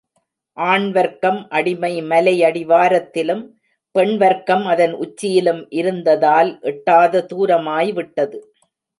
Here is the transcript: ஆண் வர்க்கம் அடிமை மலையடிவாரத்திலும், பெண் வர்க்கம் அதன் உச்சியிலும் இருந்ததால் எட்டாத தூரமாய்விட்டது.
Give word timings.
ஆண் 0.57 0.91
வர்க்கம் 0.91 1.49
அடிமை 1.49 2.01
மலையடிவாரத்திலும், 2.01 3.43
பெண் 3.95 4.17
வர்க்கம் 4.17 4.65
அதன் 4.65 4.93
உச்சியிலும் 4.93 5.61
இருந்ததால் 5.69 6.59
எட்டாத 6.61 7.23
தூரமாய்விட்டது. 7.33 8.39